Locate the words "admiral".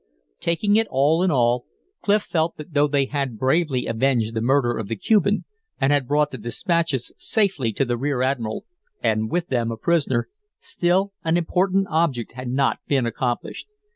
8.23-8.65